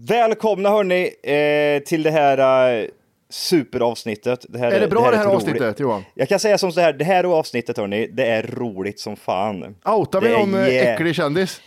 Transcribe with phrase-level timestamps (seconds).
[0.00, 2.86] Välkomna hörni eh, till det här eh,
[3.30, 4.46] superavsnittet.
[4.48, 6.04] Det här Är det bra det här, ett avsnittet roligt- Johan?
[6.14, 9.76] Jag kan säga som så här, det här avsnittet hörni, det är roligt som fan.
[9.84, 10.94] Outar vi Det eh, yeah.
[10.94, 11.60] äcklig kändis?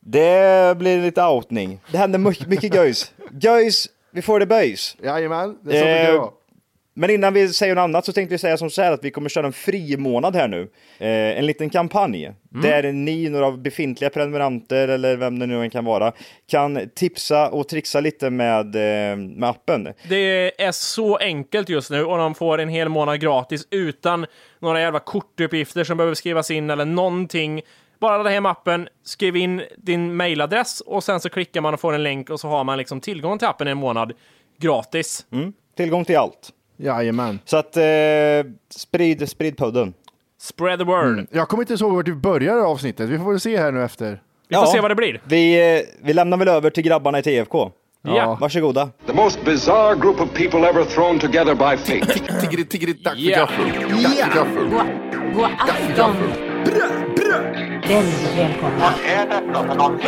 [0.00, 1.80] Det blir lite outning.
[1.92, 3.12] Det händer mycket, göjs.
[3.40, 4.96] Göjs, vi får det böjs.
[5.02, 6.30] Jajamän, det är så det Eh, vara.
[7.00, 9.10] Men innan vi säger något annat så tänkte vi säga som så här att vi
[9.10, 10.60] kommer köra en fri månad här nu.
[10.98, 12.62] Eh, en liten kampanj Mm.
[12.62, 16.12] där ni, några befintliga prenumeranter eller vem det nu än kan vara,
[16.50, 19.88] kan tipsa och trixa lite med, eh, med appen.
[20.08, 24.26] Det är så enkelt just nu och de får en hel månad gratis utan
[24.58, 27.62] några jävla kortuppgifter som behöver skrivas in eller någonting.
[28.00, 31.92] Bara ladda hem appen, skriv in din mailadress och sen så klickar man och får
[31.92, 34.12] en länk och så har man liksom tillgång till appen en månad
[34.58, 35.26] gratis.
[35.76, 36.52] Tillgång till allt.
[36.82, 37.38] Jajamän.
[37.44, 37.82] Så att eh,
[38.70, 39.94] sprid, sprid podden.
[40.40, 41.06] Spread the word.
[41.06, 41.26] Mm.
[41.30, 43.08] Jag kommer inte ihåg vart vi börjar avsnittet.
[43.08, 44.22] Vi får väl se här nu efter.
[44.48, 45.20] Vi får se vad det blir.
[45.24, 47.70] Vi, eh, vi lämnar väl över till grabbarna i TFK.
[48.02, 48.38] Ja.
[48.40, 48.88] Varsågoda.
[49.06, 52.40] The most bizarre group of people ever thrown together by fate.
[52.40, 53.38] Tiggeri, tiggeri, dack för Ja.
[53.38, 53.66] gaffel.
[54.02, 54.68] Dack för gaffel.
[55.34, 56.16] God, afton.
[57.88, 58.94] Väldigt välkomna.
[59.54, 59.98] Oh no,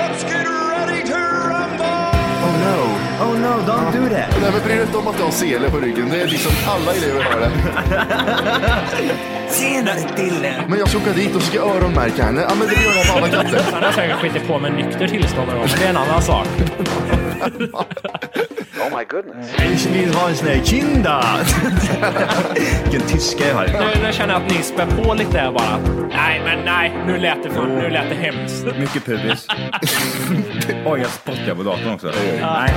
[3.23, 4.41] oh no, don't do that.
[4.41, 6.09] Nej men bry dig inte om att du har sele på ryggen.
[6.11, 7.51] Det är liksom alla elever har det.
[9.55, 10.65] Tjenare Dille!
[10.69, 12.41] Men jag ska åka dit och ska öronmärka henne.
[12.49, 13.63] Ja men det gör jag på alla katter.
[13.73, 16.23] Han har säkert skitit på med nykter tillstånd någon gång, men det är en annan
[16.23, 16.47] sak.
[19.75, 21.25] Ich vill ha en sån här kinda!
[22.83, 23.67] Vilken tyska jag har.
[23.67, 25.79] Nu, nu känner jag att ni spär på lite här bara.
[26.09, 28.65] Nej, men nej, nu lät det, för, nu lät det hemskt.
[28.79, 29.47] Mycket pubis.
[30.87, 32.13] Oj, jag spottar på datorn också.
[32.41, 32.73] Nej.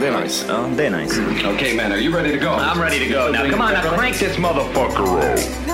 [0.00, 0.46] Det är nice.
[0.48, 1.20] Ja, det är nice.
[1.54, 2.50] Okay, man, are you ready to go?
[2.50, 3.32] I'm ready to go.
[3.32, 5.69] Now come on, now crank this motherfucker roll.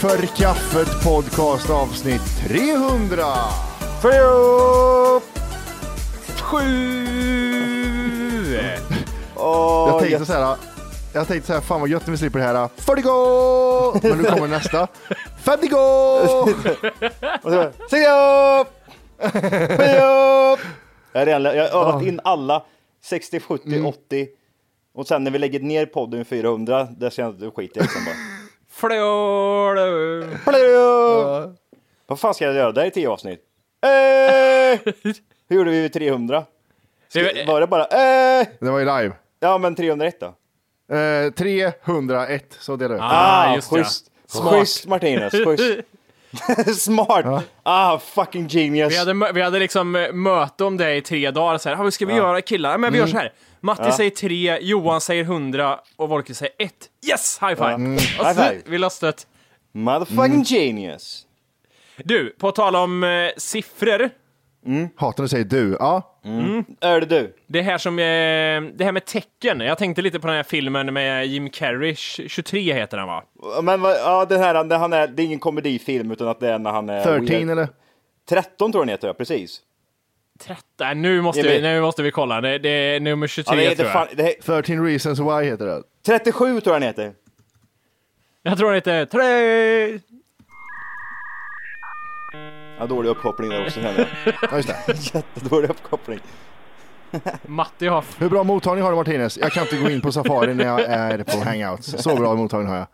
[0.00, 3.26] För kaffet podcast avsnitt 300.
[4.02, 5.20] Fyra,
[6.40, 6.66] sju.
[9.36, 10.56] Jag tänkte så här.
[11.14, 12.68] Jag tänkte så här, fan vad gött när vi slipper det här.
[12.76, 14.08] 40 go!
[14.08, 14.88] Men nu kommer nästa.
[15.44, 16.18] 50 go!
[17.90, 18.68] Säg upp!
[21.12, 22.64] Jag har, redan, jag har övat in alla
[23.02, 24.28] 60, 70, 80.
[24.94, 28.39] Och sen när vi lägger ner podden 400, där ska jag liksom bara.
[28.80, 30.28] Flöde.
[30.44, 31.52] Plö!
[32.06, 32.72] Vad fan ska jag göra?
[32.72, 33.40] Det här är 10 avsnitt.
[33.82, 34.78] Eh!
[35.48, 36.44] Hur gjorde vi vid 300?
[37.12, 38.46] Det- Var det bara eh?
[38.60, 39.12] Det var ju live.
[39.40, 40.26] Ja men 301 då?
[40.96, 43.10] Eh, 301, så delar jag upp.
[43.12, 43.76] Ah, just det.
[43.76, 44.06] schysst.
[44.26, 44.54] Smart.
[44.54, 45.64] Schysst Martinez, schysst.
[46.76, 47.44] Smart!
[47.62, 48.92] Ah, fucking genius.
[48.92, 51.58] Vi hade, vi hade liksom eh, möte om det i tre dagar.
[51.58, 52.78] Så här, "Ah, vad ska vi göra killar?
[52.78, 53.08] Men vi Mm.
[53.08, 53.32] gör så här.
[53.60, 56.88] Matti säger tre, Johan säger hundra och Volker säger ett.
[57.10, 57.38] Yes!
[57.42, 57.74] High five!
[57.74, 57.80] Och
[58.26, 58.60] High så, five.
[58.66, 59.12] vi löste
[59.72, 61.26] Motherfucking genius.
[61.96, 64.10] Du, på tal om eh, siffror.
[64.96, 65.76] Hatar när du säger du.
[65.80, 66.09] Ja.
[66.80, 67.34] Är det du?
[67.46, 68.02] Det här som, eh,
[68.76, 69.60] det här med tecken.
[69.60, 73.24] Jag tänkte lite på den här filmen med Jim Carrey, 23 heter den va?
[73.62, 76.48] Men vad- ja, den här, det, han är, det är ingen komedifilm utan att det
[76.48, 77.02] är när han är...
[77.04, 77.50] 13 weird.
[77.50, 77.68] eller?
[78.28, 79.60] 13 tror jag den heter, ja, precis.
[80.40, 82.40] 13, nu måste, vi, nu måste vi kolla.
[82.40, 84.16] Det, det är nummer 23 Ja, det heter tror jag.
[84.16, 85.82] det, 13 reasons why heter det.
[86.06, 87.12] 37 tror jag den heter.
[88.42, 90.00] Jag tror det heter tre...
[92.80, 94.34] Ja, dålig uppkoppling där också känner jag.
[94.50, 95.14] Ja, just det.
[95.14, 96.20] Jättedålig uppkoppling.
[97.46, 98.04] Matti har...
[98.18, 99.38] Hur bra mottagning har du Martinez?
[99.38, 102.02] Jag kan inte gå in på Safari när jag är på hangouts.
[102.02, 102.86] Så bra mottagning har jag.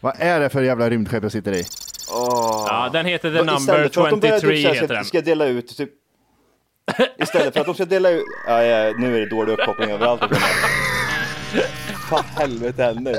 [0.00, 1.64] Vad är det för jävla rymdskepp jag sitter i?
[2.08, 5.04] Ja, den heter The Istället Number för att de börjar 23 typ heter ska, den.
[5.04, 5.90] ska dela ut typ
[7.18, 10.22] Istället för att de ska dela ut ja, ja, nu är det dålig uppkoppling överallt
[12.10, 13.16] Vad helvete händer?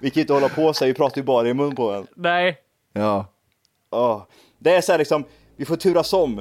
[0.00, 1.90] Vi kan ju inte hålla på så här, vi pratar ju bara i mun på
[1.90, 2.56] en Nej.
[2.92, 3.26] Ja.
[3.90, 4.22] Åh.
[4.62, 5.24] Det är så här liksom,
[5.56, 6.40] vi får turas om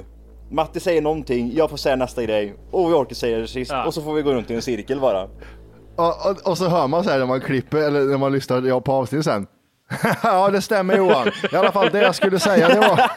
[0.51, 3.85] Matte säger någonting, jag får säga nästa grej och vi orkar säga det sist Ja.
[3.85, 5.23] och så får vi gå runt i en cirkel bara
[5.95, 8.61] Och, och, och så hör man så här när man klipper eller när man lyssnar
[8.61, 9.47] ja, på avsnitt sen.
[10.23, 11.27] ja, det stämmer Johan.
[11.51, 13.11] I alla fall det jag skulle säga det var.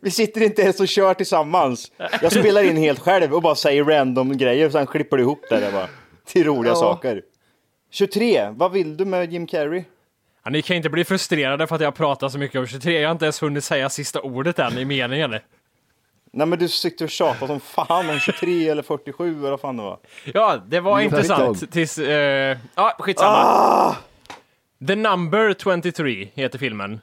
[0.00, 1.92] Vi sitter inte ens och kör tillsammans
[2.22, 5.40] Jag spelar in helt själv och bara säger random grejer och sen klipper du ihop
[5.50, 5.88] det där bara
[6.26, 6.76] Till roliga Ja.
[6.76, 7.22] saker
[7.90, 9.84] 23, vad vill du med Jim Carrey?
[10.44, 13.00] Ja, ni kan inte bli frustrerade för att jag pratar så mycket om 23.
[13.00, 15.30] Jag har inte ens hunnit säga sista ordet än i meningen.
[16.32, 19.76] Nej men du sitter och tjatar som fan om 23 eller 47 eller vad fan
[19.76, 19.98] det var.
[20.34, 21.72] Ja, det var Jo, intressant.
[21.72, 21.98] Tills...
[21.98, 23.36] Eh, ja, skitsamma.
[23.36, 23.96] Ah!
[24.86, 27.00] The Number 23 heter filmen.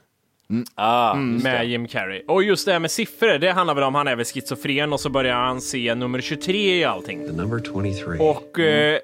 [0.75, 2.23] Ah, med Jim Carrey.
[2.27, 4.99] Och just det här med siffror, det handlar väl om han är väl schizofren och
[4.99, 7.27] så börjar han se nummer 23 i allting.
[7.27, 8.19] The number 23.
[8.19, 8.99] Och eh,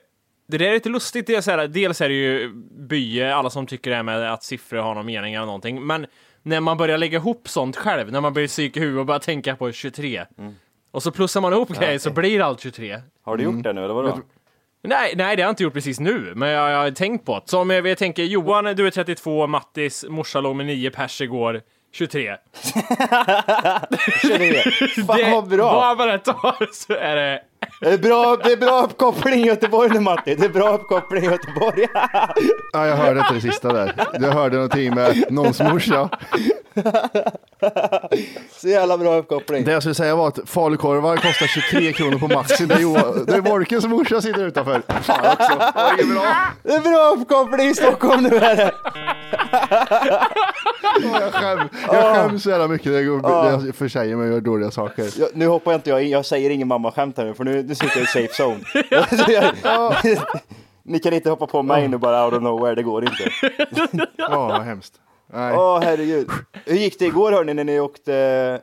[0.48, 1.28] det där är lite lustigt.
[1.28, 2.54] Det är så här, dels är det ju
[2.90, 5.86] bye, alla som tycker det här med att siffror har någon mening eller någonting.
[5.86, 6.06] Men
[6.44, 9.56] när man börjar lägga ihop sånt själv, när man börjar psyka huvudet och börjar tänka
[9.56, 10.26] på 23.
[10.92, 13.02] Och så plussar man ihop grejer så blir allt 23.
[13.24, 14.20] Har du gjort det nu eller vadå?
[14.84, 17.40] Nej, nej, det har jag inte gjort precis nu, men jag, jag har tänkt på
[17.40, 17.50] det.
[17.50, 21.62] Som jag, jag tänker, Johan, du är 32, Mattis morsa låg med 9 pers igår,
[21.98, 22.36] 23.
[24.22, 24.52] Känner
[24.98, 25.06] det?
[25.06, 25.74] Fan vad bra!
[25.74, 27.42] Vad man än tar så är det...
[27.82, 30.36] Det är bra, det är bra uppkoppling i Göteborg nu Matti.
[30.36, 31.88] Det är bra uppkoppling i Göteborg.
[32.74, 33.94] Ja, jag hörde inte det sista där.
[34.14, 36.10] Jag hörde någonting med någons morsa.
[38.52, 39.64] Så jävla bra uppkoppling.
[39.64, 42.66] Det jag skulle säga var att falukorvar kostar 23 kronor på Maxi.
[42.66, 44.82] Det är, det är Volkens morsa sitter utanför.
[45.02, 45.58] Fan också.
[45.58, 46.36] Det inget bra.
[46.64, 48.72] Det är bra uppkoppling i Stockholm nu är det.
[51.04, 51.60] Jag, skäm,
[51.92, 55.10] jag skäms så jävla mycket när jag, går, jag försäger mig och gör dåliga saker.
[55.20, 57.64] Jag, nu hoppar jag inte jag in, jag säger ingen mamma-skämt här nu för nu,
[57.64, 58.60] nu sitter jag i safe zone.
[60.84, 63.30] Ni kan inte hoppa på mig nu bara out of nowhere, det går inte.
[64.18, 64.94] Ja, vad hemskt.
[65.34, 65.58] Nej.
[65.58, 66.30] Åh herregud.
[66.66, 68.14] Hur gick det igår hörni när ni åkte,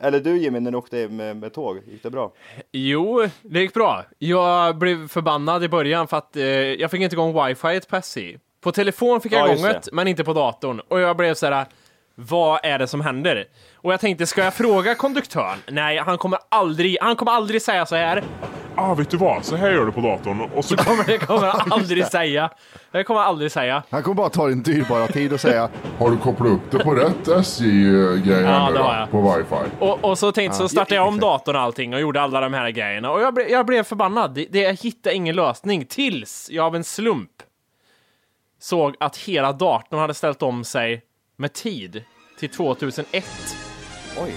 [0.01, 1.79] eller du Jimmy, när ni åkte med, med tåg?
[1.87, 2.31] Gick det bra?
[2.71, 4.03] Jo, det gick bra.
[4.17, 8.37] Jag blev förbannad i början för att eh, jag fick inte igång wifi på SJ.
[8.61, 10.79] På telefon fick jag Ja, igång det, men inte på datorn.
[10.79, 11.65] Och jag blev så här.
[12.15, 13.45] Vad är det som händer?
[13.75, 15.57] Och jag tänkte, ska jag fråga konduktören?
[15.67, 18.23] Nej, han kommer aldrig, han kommer aldrig säga så här.
[18.77, 19.45] Ah, vet du vad?
[19.45, 20.41] Så här gör du på datorn.
[20.41, 22.49] Och så Kommer, det kommer han aldrig säga.
[22.91, 23.83] Det kommer han aldrig säga.
[23.89, 25.69] Han kommer bara ta din dyrbara tid och säga
[25.99, 29.11] har du kopplat upp det på rätt SJ-grej Ja, det har jag.
[29.11, 29.75] På wifi.
[29.79, 32.53] Och, och så tänkte så startade jag om datorn och allting och gjorde alla de
[32.53, 33.11] här grejerna.
[33.11, 34.33] Och jag, ble, jag blev förbannad.
[34.33, 37.31] Det, det, jag hittade ingen lösning tills jag av en slump
[38.59, 41.01] såg att hela datorn hade ställt om sig
[41.35, 42.03] med tid
[42.39, 43.25] till 2001.
[44.17, 44.33] Oj.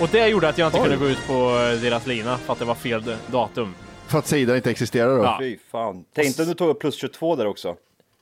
[0.00, 0.82] Och det gjorde att jag inte Oj.
[0.88, 3.74] kunde gå ut på eh, deras lina för att det var fel datum.
[4.08, 5.24] för att sidan inte existerar då.
[5.24, 5.36] Ja.
[5.40, 6.04] Fy fan.
[6.14, 7.76] Tänkte om du tog upp plus 22 där också.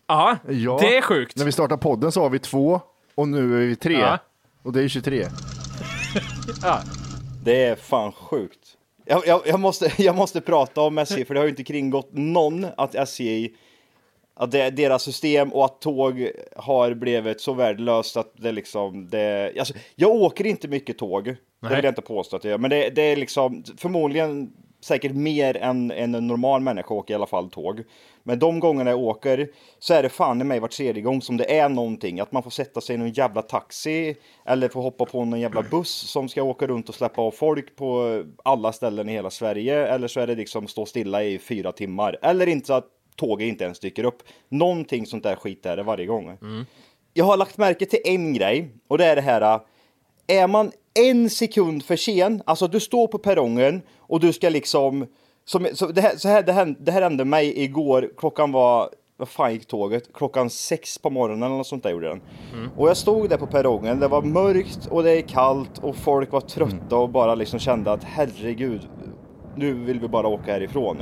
[0.06, 0.78] Ja, Ja.
[0.80, 1.36] det är sjukt.
[1.36, 2.80] När vi startade podden så var vi två
[3.14, 3.98] och nu är vi tre.
[4.00, 4.18] Ja.
[4.62, 5.26] Och det är 23.
[6.62, 6.80] Ja.
[7.44, 8.58] Det är fan sjukt.
[9.06, 12.08] Jag, jag, jag, måste, jag måste prata om SJ, för det har ju inte kringgått
[12.12, 13.48] någon att SJ,
[14.34, 19.52] att det, deras system och att tåg har blivit så värdelöst att det liksom, det,
[19.58, 21.74] alltså, jag åker inte mycket tåg, det Nej.
[21.74, 24.52] vill jag inte påstå att jag gör, men det, det är liksom förmodligen
[24.84, 27.82] säkert mer än, än en normal människa åker i alla fall tåg.
[28.22, 29.48] Men de gångerna jag åker
[29.78, 32.20] så är det fan i mig vart tredje gång som det är någonting.
[32.20, 35.62] Att man får sätta sig i någon jävla taxi eller får hoppa på någon jävla
[35.62, 39.86] buss som ska åka runt och släppa av folk på alla ställen i hela Sverige.
[39.86, 42.18] Eller så är det liksom stå stilla i fyra timmar.
[42.22, 44.22] Eller inte att tåget inte ens dyker upp.
[44.48, 46.38] Någonting sånt där skit är det varje gång.
[47.12, 49.60] Jag har lagt märke till en grej och det är det här.
[50.26, 55.06] Är man en sekund för sen, alltså du står på perrongen och du ska liksom,
[55.44, 58.90] som, så det, här, så här, det, här, det här hände mig igår, klockan var,
[59.16, 60.12] vad fan gick tåget?
[60.14, 62.20] Klockan sex på morgonen eller något sånt där gjorde den.
[62.76, 66.32] Och jag stod där på perrongen, det var mörkt och det är kallt och folk
[66.32, 68.88] var trötta och bara liksom kände att herregud,
[69.56, 70.96] nu vill vi bara åka härifrån.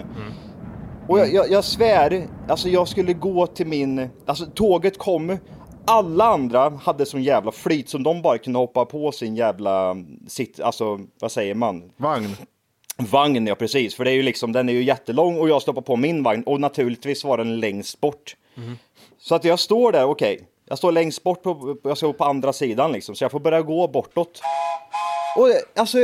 [1.08, 5.38] Och jag, jag, jag svär, alltså jag skulle gå till min, alltså tåget kom,
[5.84, 9.96] alla andra hade sån jävla flyt som de bara kunde hoppa på sin jävla,
[10.28, 11.92] sitt, alltså vad säger man?
[11.96, 12.36] Vagn.
[12.96, 13.94] Vagn, ja precis.
[13.94, 16.42] För det är ju liksom, den är ju jättelång och jag stoppar på min vagn
[16.42, 18.36] och naturligtvis var den längst bort.
[19.18, 20.48] Så att jag står där, okej.
[20.64, 23.62] Jag står längst bort, på, jag står på andra sidan liksom, så jag får börja
[23.62, 24.40] gå bortåt.
[25.36, 25.48] Och
[25.80, 25.98] alltså,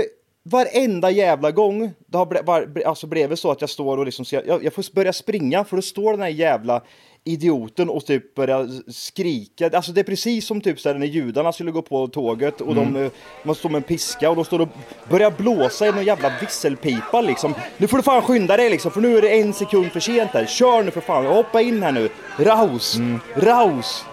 [0.50, 4.24] varenda jävla gång, det har ble, var, alltså blivit så att jag står och liksom,
[4.28, 6.82] jag, jag får börja springa för då står den här jävla
[7.24, 9.70] idioten och typ börjar skrika.
[9.72, 12.74] Alltså det är precis som typ så här när judarna skulle gå på tåget och
[12.74, 13.10] de, eh,
[13.42, 14.68] man står med en piska och de står och
[15.10, 17.54] börjar blåsa i någon jävla visselpipa liksom.
[17.76, 20.30] Nu får du fan skynda dig liksom för nu är det en sekund för sent
[20.30, 20.46] här.
[20.46, 22.08] Kör nu för fan, hoppa in här nu.
[22.38, 22.96] Raus,
[23.34, 24.04] raus.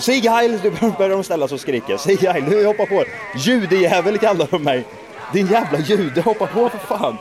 [0.00, 1.98] Sig Heil, nu börjar de ställa sig och skrika.
[1.98, 3.04] Sig Heil, nu hoppa på.
[3.36, 4.84] Judejävel kallar de mig.
[5.34, 7.16] Din jävla jude, hoppa på för fan.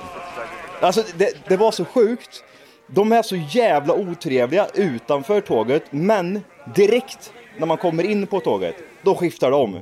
[0.82, 2.44] Alltså det, det var så sjukt.
[2.88, 6.40] De är så jävla otrevliga utanför tåget, men
[6.76, 9.80] direkt när man kommer in på tåget, då skiftar de.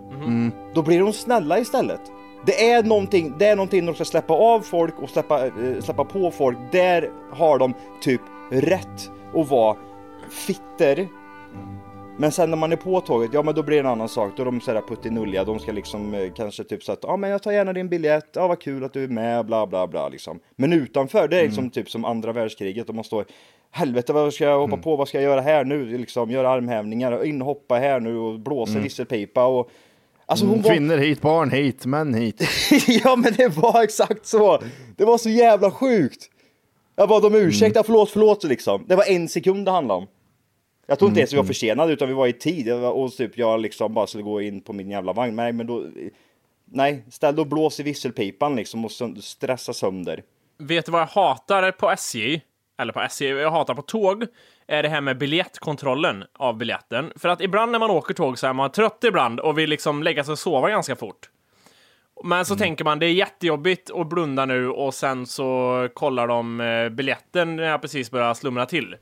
[0.73, 2.01] Då blir de snälla istället.
[2.45, 6.05] Det är någonting, det är någonting de ska släppa av folk och släppa, eh, släppa
[6.05, 6.57] på folk.
[6.71, 8.21] Där har de typ
[8.51, 9.77] rätt att vara
[10.29, 11.07] fitter.
[12.21, 14.33] Men sen när man är på tåget, ja men då blir det en annan sak.
[14.35, 17.29] Då är de sådär puttinulliga, de ska liksom eh, kanske typ så att, ja men
[17.29, 20.09] jag tar gärna din biljett, ja vad kul att du är med, bla bla bla
[20.09, 20.39] liksom.
[20.55, 23.25] Men utanför, det är liksom typ som andra världskriget, och man står,
[23.71, 27.11] helvete vad ska jag hoppa på, vad ska jag göra här nu, liksom göra armhävningar,
[27.11, 29.69] och in och hoppa här nu och blåsa visselpipa och
[30.25, 30.71] Alltså hon var...
[30.71, 32.41] Kvinnor hit, barn hit, män hit.
[33.03, 34.61] ja men det var exakt så.
[34.97, 36.29] Det var så jävla sjukt.
[36.95, 38.85] Jag bad om ursäkt, ja, förlåt, förlåt liksom.
[38.87, 40.07] Det var en sekund det handlade om.
[40.91, 43.61] Jag tror inte ens vi var försenade utan vi var i tid och typ jag
[43.61, 45.35] liksom bara skulle gå in på min jävla vagn.
[45.35, 45.85] Nej men då,
[46.65, 50.23] nej, ställ och blås i visselpipan liksom och stressa sönder.
[50.57, 52.41] Vet du vad jag hatar på SJ?
[52.79, 54.25] Eller på SJ, jag hatar på tåg.
[54.67, 57.13] Är det här med biljettkontrollen av biljetten.
[57.15, 60.03] För att ibland när man åker tåg så är man trött ibland och vill liksom
[60.03, 61.29] lägga sig och sova ganska fort.
[62.23, 66.61] Men så tänker man det är jättejobbigt att blunda nu och sen så kollar de
[66.61, 68.95] eh, biljetten när jag precis börjar slumra till.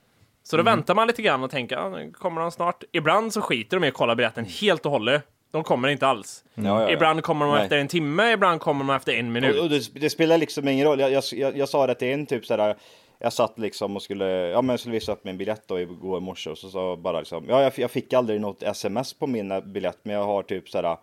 [0.49, 2.83] Så då väntar man lite grann och tänker, nu kommer de snart?
[2.91, 5.23] Ibland så skiter de i att kolla biljetten helt och hållet.
[5.51, 6.43] De kommer inte alls.
[6.53, 6.91] Ja, ja, ja.
[6.91, 7.63] Ibland kommer de Nej.
[7.63, 9.57] efter en timme, ibland kommer de efter en minut.
[9.57, 10.99] Och, och det, det spelar liksom ingen roll.
[10.99, 12.75] Jag, jag, jag, jag sa det till en typ sådär.
[13.19, 16.17] Jag satt liksom och skulle, ja men jag skulle visa upp min biljett då igår
[16.17, 19.27] i morse och så sa bara liksom, ja jag, jag fick aldrig något sms på
[19.27, 20.97] min eh, biljett men jag har typ sådär,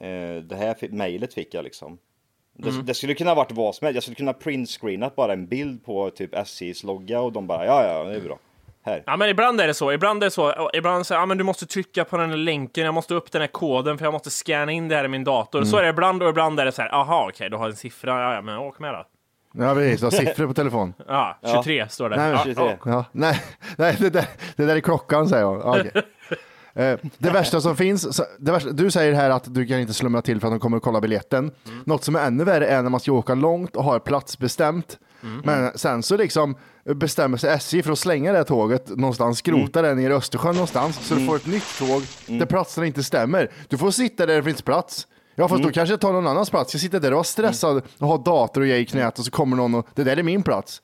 [0.00, 1.98] eh, det här mejlet fick jag liksom.
[2.52, 5.84] Det, det skulle kunna varit vad som helst, jag skulle kunna printscreenat bara en bild
[5.84, 8.38] på typ SJs logga och de bara, ja ja det är bra.
[8.84, 9.02] Här.
[9.06, 9.92] Ja, men ibland är det så.
[9.92, 10.70] Ibland är det så.
[10.74, 12.84] Ibland säger ja, men du måste trycka på den här länken.
[12.84, 15.24] Jag måste upp den här koden för jag måste scanna in det här i min
[15.24, 15.64] dator.
[15.64, 16.94] Så är det ibland och ibland är det så här.
[16.94, 18.20] Aha, okej, du har en siffra.
[18.22, 19.04] Ja, ja, men åk med då.
[19.64, 20.94] Ja precis, du har siffror på telefon.
[21.08, 22.16] Ja, 23 står det.
[22.16, 22.64] Nej, men ja, 23.
[22.64, 22.76] ja.
[22.84, 23.40] Ja, nej,
[23.76, 24.24] nej det, där,
[24.56, 25.60] det där är klockan säger jag.
[25.64, 25.92] Ja, okej.
[26.74, 30.40] Eh, Det värsta som finns, värsta, du säger här att du kan inte slumra till
[30.40, 31.50] för att de kommer att kolla biljetten.
[31.84, 34.98] Något som är ännu värre är när man ska åka långt och har plats bestämt.
[35.44, 39.82] Men sen så liksom bestämmer sig SJ för att slänga det här tåget någonstans, skrota
[39.82, 43.50] det ner i Östersjön någonstans, så du får ett nytt tåg där platserna inte stämmer.
[43.68, 45.06] Du får sitta där det finns plats.
[45.34, 46.74] Ja fast då kanske jag tar någon annans plats.
[46.74, 49.30] Jag sitter där och var stressad och har dator och jag i knät och så
[49.30, 50.82] kommer någon och det där är min plats.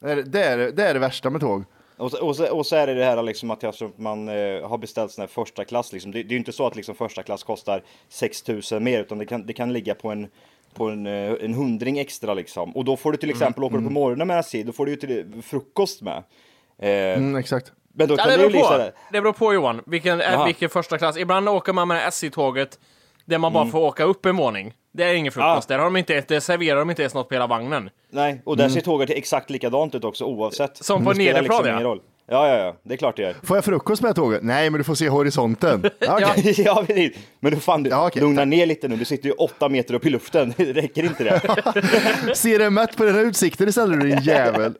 [0.00, 1.64] Det, är, det, är, det är det värsta med tåg.
[1.96, 4.68] Och så, och, så, och så är det det här liksom att att man eh,
[4.68, 5.92] har beställt sån här första klass.
[5.92, 6.12] Liksom.
[6.12, 9.26] Det, det är ju inte så att liksom första klass kostar 6000 mer, utan det
[9.26, 10.28] kan, det kan ligga på en
[10.74, 12.76] på en, eh, en hundring extra liksom.
[12.76, 14.92] Och då får du till exempel, åker du på morgonen med SJ, då får du
[14.92, 16.22] ju till frukost med.
[16.78, 17.72] Eh, Mm, exakt.
[17.94, 18.66] Men då Ja, kan det det beror på.
[18.66, 18.92] sådär.
[19.12, 20.44] Det beror på Johan, vilken, Jaha.
[20.46, 21.16] vilken första klass.
[21.16, 22.78] Ibland åker man med SJ-tåget
[23.24, 24.72] där man bara får åka upp en våning.
[24.92, 25.68] Det är ingen frukost.
[25.68, 27.90] Där har de inte, det serverar de inte ens något på hela vagnen.
[28.10, 30.76] Nej, och där ser tåget exakt likadant ut också oavsett.
[30.76, 31.96] Som på Det nederplan, ja.
[32.32, 33.34] Ja, ja, ja, det är klart det gör.
[33.42, 34.42] Får jag frukost med tåget?
[34.42, 35.90] Nej, men du får se horisonten.
[35.98, 36.54] Ja, okej.
[36.64, 37.16] ja, precis.
[37.40, 38.48] Men du fan, du, Ja, okej, lugna tack.
[38.48, 38.96] ner lite nu.
[38.96, 40.52] Du sitter ju åtta meter upp i luften.
[40.58, 42.34] Räcker inte det?
[42.34, 44.74] Se dig mätt på den här utsikten istället din jävel.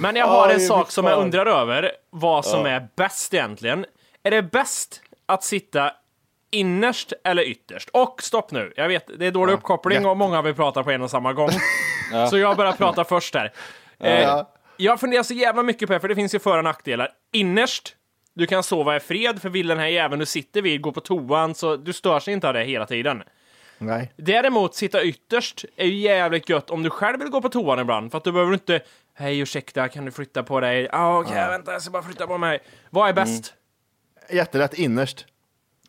[0.00, 3.86] Men jag har Aj, en sak som jag undrar över, vad som är bäst egentligen.
[4.22, 5.90] Är det bäst att sitta
[6.50, 7.88] innerst eller ytterst?
[7.92, 11.02] Och stopp nu, jag vet, det är dålig uppkoppling och många vill prata på en
[11.02, 11.50] och samma gång.
[12.30, 13.52] Så jag börjar prata först här.
[14.00, 14.42] Eh,
[14.82, 17.08] jag funderar så jävla mycket på det, för det finns ju för och nackdelar.
[17.32, 17.96] Innerst,
[18.34, 21.00] du kan sova i fred, för vill den här jäveln du sitter vid gå på
[21.00, 23.22] toan, så du störs inte av det hela tiden.
[23.78, 24.12] Nej.
[24.16, 28.10] Däremot, sitta ytterst är ju jävligt gött om du själv vill gå på toan ibland,
[28.10, 28.80] för att du behöver inte
[29.14, 30.88] Hej ursäkta, kan du flytta på dig?
[30.92, 32.60] Ah, Okej, vänta, jag ska bara flytta på mig.
[32.90, 33.54] Vad är bäst?
[34.30, 35.26] Jättelätt innerst.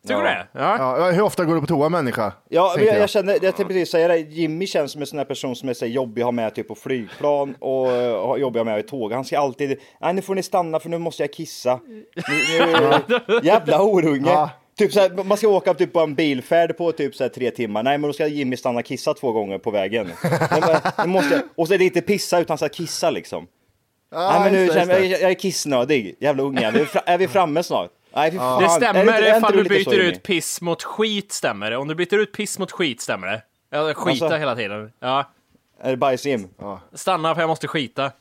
[0.06, 0.46] Tycker du det?
[0.52, 0.98] Ja.
[0.98, 2.32] Ja, hur ofta går du på toa människa?
[2.48, 4.18] Ja, men jag, jag känner, jag tänkte precis säga det.
[4.18, 6.54] Jimmy känns som en sån här person som är så här jobbig att ha med
[6.54, 9.12] typ på flygplan och uh, har jobbig att ha med i tåg.
[9.12, 11.80] Han ska alltid, nej nu får ni stanna för nu måste jag kissa.
[11.86, 12.04] Nu,
[13.28, 14.30] nu, jävla horunge.
[14.30, 14.50] Ja.
[14.78, 17.50] Typ så här, man ska åka typ på en bilfärd på typ så här tre
[17.50, 17.82] timmar.
[17.82, 20.12] Nej, men då ska Jimmy stanna och kissa två gånger på vägen.
[20.50, 23.46] Men, det måste, och så är det inte pissa utan så här kissa liksom.
[24.12, 26.16] Nej, men nu just det, känner jag, just jag, jag är kissnödig.
[26.20, 26.66] Jävla unge.
[26.66, 27.90] Är vi, fra, är vi framme snart?
[28.14, 28.62] Nej, fy fan.
[28.62, 31.76] Det Är stämmer är inte ifall du byter ut piss mot skit, stämmer det?
[31.76, 33.42] Om du byter ut piss mot skit, stämmer det?
[33.70, 34.92] Jag skita Alltså- hela tiden.
[35.00, 35.30] Ja.
[35.80, 36.48] Är det bajs-Jim?
[36.92, 38.12] Stanna för jag måste skita.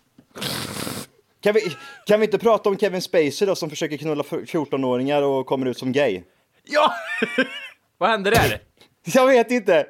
[1.41, 1.61] Kan vi,
[2.05, 5.77] kan vi inte prata om Kevin Spacey då som försöker knulla 14-åringar och kommer ut
[5.77, 6.21] som gay?
[6.63, 6.93] Ja!
[7.97, 8.61] Vad hände där?
[9.05, 9.85] Jag vet inte.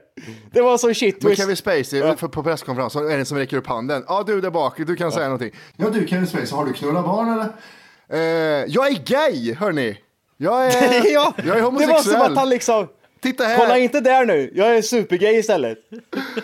[0.52, 1.42] Det var så shit Men twist.
[1.42, 4.06] Kevin Spacey, för på presskonferens, så är det en som räcker upp handen.
[4.08, 5.52] Ja, du där bak, du kan säga någonting.
[5.76, 7.50] Ja, du Kevin Spacey, har du knullat barn eller?
[8.14, 8.20] Eh,
[8.68, 9.98] jag är gay, hörni.
[10.38, 11.94] Jag är, ja, jag är det homosexuell.
[11.96, 12.88] var som att han liksom...
[13.22, 13.58] Titta här.
[13.58, 15.78] Kolla inte där nu, jag är supergay istället.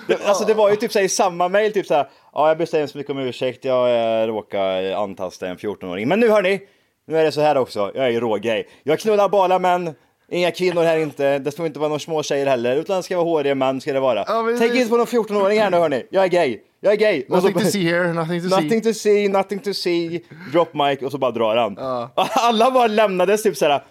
[0.08, 2.48] Det, alltså det var ju typ så här, i samma mail, typ så här, ja
[2.48, 6.08] jag ber så mycket om ursäkt, jag eh, råkar antasta en 14-åring.
[6.08, 6.62] Men nu hörni,
[7.08, 8.68] nu är det så här också, jag är ju rågay.
[8.84, 9.96] Jag knullar bara män,
[10.32, 13.16] inga kvinnor här inte, det får inte vara några små tjejer heller, utan det ska
[13.16, 14.24] vara håriga män ska det vara.
[14.28, 16.60] Ja, Tänk det- inte på någon 14-åring här nu hörni, jag är gay.
[16.82, 17.26] Jag är gay.
[17.30, 18.56] Nothing så- to see here, nothing to see.
[18.64, 20.22] Nothing to see, nothing to see,
[20.52, 21.78] drop mic och så bara drar han.
[22.36, 23.84] Alla bara lämnades typ såhär,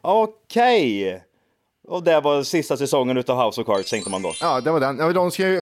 [0.00, 1.22] okej.
[1.88, 4.32] Och det var sista säsongen utav House of Cards tänkte man då.
[4.40, 4.98] Ja, det var den.
[4.98, 5.60] Ja, de ska ju...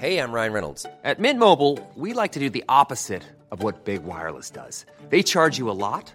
[0.00, 0.86] Hey, I'm Ryan Reynolds.
[1.04, 4.86] At Mint Mobile, we like to do the opposite of what Big Wireless does.
[5.10, 6.14] They charge you a lot,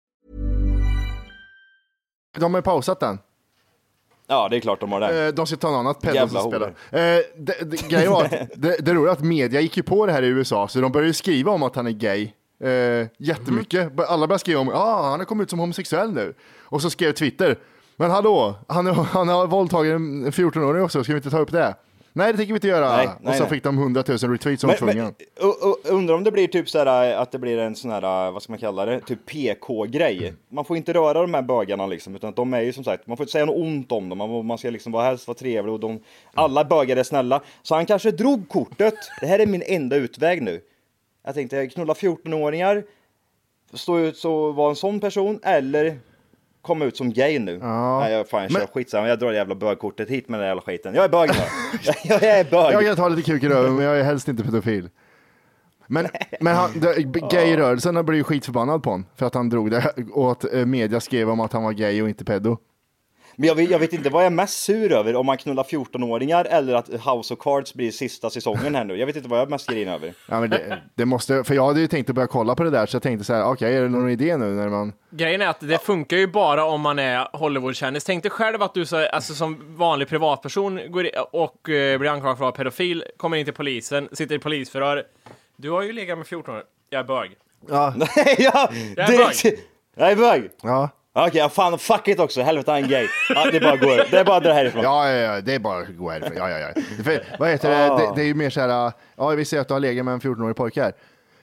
[2.37, 3.19] De har ju pausat den.
[4.27, 5.25] Ja, det är klart de har det.
[5.27, 6.67] Eh, De ska ta något annat Jävla som spelar.
[6.67, 10.05] Eh, det, det, grejen var att det, det roliga är att media gick ju på
[10.05, 12.31] det här i USA, så de började skriva om att han är gay.
[12.63, 13.99] Eh, jättemycket.
[13.99, 16.33] Alla började skriva om att ah, han har kommit ut som homosexuell nu.
[16.59, 17.57] Och så skrev Twitter,
[17.95, 21.75] men hallå, han, han har våldtagit en 14-åring också, ska vi inte ta upp det?
[22.13, 22.97] Nej, det tänker vi inte göra.
[22.97, 23.49] Nej, och nej, så nej.
[23.49, 25.13] fick de 100 000 retweets som tvungen.
[25.41, 28.31] och, och, undrar om det blir typ så här att det blir en sån här,
[28.31, 30.33] vad ska man kalla det, typ PK-grej.
[30.49, 33.07] Man får inte röra de här bögarna liksom, utan att de är ju som sagt,
[33.07, 35.37] man får inte säga något ont om dem, man, man ska liksom vara helst vara
[35.37, 35.99] trevlig och de,
[36.33, 37.41] alla bögar är snälla.
[37.61, 40.61] Så han kanske drog kortet, det här är min enda utväg nu.
[41.23, 42.83] Jag tänkte knulla 14-åringar,
[43.73, 45.97] stå ut så vara en sån person, eller
[46.61, 47.59] komma ut som gay nu.
[47.59, 50.95] Nej, jag, fan, jag Men- skitsamma, jag drar jävla bögkortet hit med den jävla skiten.
[50.95, 51.35] Jag är bög nu.
[52.03, 52.73] jag är bög.
[52.73, 54.89] Jag kan ta lite kuk i röven, men jag är helst inte pedofil.
[55.87, 56.07] Men,
[56.39, 60.31] men han, det- gay-rörelsen har blivit skitförbannad på honom för att han drog det och
[60.31, 62.57] att eh, media skrev om att han var gay och inte pedo.
[63.35, 65.63] Men jag vet, jag vet inte vad jag är mest sur över, om man knullar
[65.63, 68.95] 14-åringar eller att House of Cards blir sista säsongen här nu.
[68.95, 70.13] Jag vet inte vad jag är mest grinig över.
[70.29, 72.69] Ja, men det, det måste, för jag hade ju tänkt att börja kolla på det
[72.69, 74.93] där så jag tänkte så här, okej, är det någon idé nu när man...
[75.09, 78.03] Grejen är att det funkar ju bara om man är Hollywood-kändis.
[78.03, 82.21] Tänk dig själv att du så, alltså, som vanlig privatperson går och eh, blir anklagad
[82.21, 85.03] för att vara pedofil, kommer in till polisen, sitter i polisförhör.
[85.55, 86.63] Du har ju legat med 14 år.
[86.89, 87.31] Jag är bög.
[87.69, 87.93] Ja.
[88.37, 89.59] ja, Jag är bög.
[89.95, 90.49] Jag är bög!
[90.61, 90.89] Ja.
[91.13, 93.07] Okej, ja, fan fuck it också, helvete han är gay.
[93.29, 94.83] Ja, det bara går, det är bara att dra härifrån.
[94.83, 96.37] Ja, ja, ja, det är bara att gå härifrån.
[96.37, 96.81] Ja, ja, ja.
[97.03, 98.03] För, vad heter det?
[98.03, 98.11] det?
[98.15, 100.19] Det är ju mer så här, ja, vi ser att du har legat med en
[100.19, 100.93] 14-årig pojke här.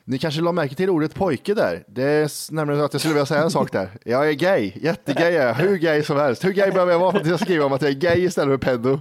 [0.04, 1.85] Ni kanske la märke till ordet pojke där.
[1.87, 3.90] Det är nämligen så att jag skulle vilja säga en sak där.
[4.04, 5.54] Jag är gay, jättegay är jag.
[5.54, 6.44] Hur gay som helst.
[6.44, 8.61] Hur gay behöver jag vara för att jag skriva om att jag är gay istället
[8.61, 9.00] för pedo?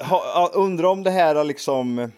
[0.00, 2.10] Ha, undrar om det här liksom...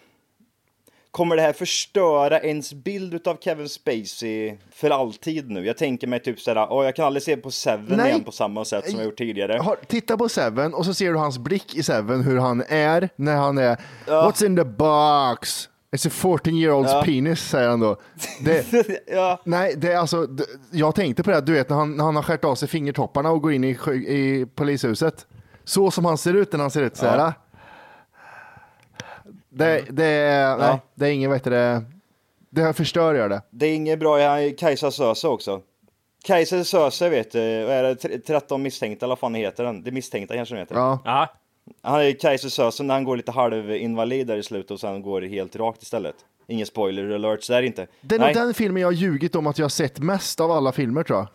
[1.15, 5.65] Kommer det här förstöra ens bild utav Kevin Spacey för alltid nu?
[5.65, 8.09] Jag tänker mig typ såhär, åh jag kan aldrig se på Seven Nej.
[8.09, 9.57] igen på samma sätt som jag gjort tidigare.
[9.57, 13.09] Har, titta på Seven och så ser du hans blick i Seven, hur han är
[13.15, 15.69] när han är What's in the box?
[15.91, 17.03] It's a 14 year old's Ja.
[17.05, 17.97] penis, säger han då.
[18.41, 18.65] Det,
[19.07, 19.41] ja.
[19.43, 20.27] Nej, det är alltså,
[20.71, 23.31] jag tänkte på det, du vet när han, när han har skärt av sig fingertopparna
[23.31, 23.69] och går in i,
[24.07, 25.25] i polishuset.
[25.63, 27.33] Så som han ser ut när han ser ut så här.
[29.57, 31.83] Det, det, är, nej, det är ingen, vet du, det,
[32.49, 33.41] det förstör jag det.
[33.49, 35.61] Det är inget bra, jag har Kajsa Söze också.
[36.23, 39.83] Kajsa Söze vet du, vad är det, Tre- 13 misstänkta eller vad fan heter den?
[39.83, 40.75] Det misstänkta kanske den heter.
[40.75, 41.29] Ja.
[41.81, 45.21] Han är Kaiser Söze när han går lite halvinvalid där i slutet och sen går
[45.21, 46.15] det helt rakt istället.
[46.47, 47.87] Ingen spoiler alerts där inte.
[48.01, 50.51] Det är nog den filmen jag har ljugit om att jag har sett mest av
[50.51, 51.27] alla filmer tror jag.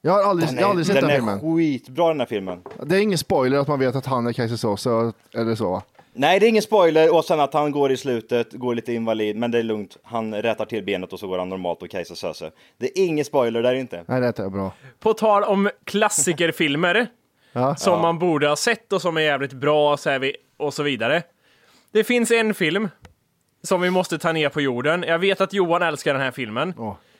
[0.00, 1.56] Jag har aldrig, jag har aldrig är, sett den den, är filmen.
[1.56, 2.62] skitbra den här filmen.
[2.82, 5.82] Det är ingen spoiler att man vet att han är Kaiser Soze eller så va?
[6.18, 9.36] Nej, det är ingen spoiler och sen att han går i slutet, går lite invalid,
[9.36, 9.96] men det är lugnt.
[10.02, 12.50] Han rätar till benet och så går han normalt och Kaiser Söze.
[12.78, 14.04] Det är ingen spoiler där inte.
[14.06, 14.72] Nej, det är bra.
[15.00, 17.06] På tal om klassikerfilmer
[17.52, 17.76] Ja.
[17.76, 18.02] som Ja.
[18.02, 21.22] man borde ha sett och som är jävligt bra så vi- och så vidare.
[21.92, 22.88] Det finns en film
[23.62, 25.04] som vi måste ta ner på jorden.
[25.08, 26.74] Jag vet att Johan älskar den här filmen.